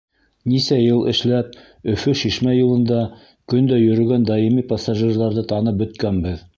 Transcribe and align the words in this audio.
—Нисә 0.51 0.77
йыл 0.85 1.03
эшләп, 1.11 1.51
Өфө— 1.93 2.15
Шишмә 2.23 2.55
юлында 2.57 2.99
көн 3.55 3.71
дә 3.75 3.81
йөрөгән 3.85 4.29
даими 4.35 4.69
пассажирҙарҙы 4.75 5.49
танып 5.55 5.83
бөткәнбеҙ. 5.85 6.47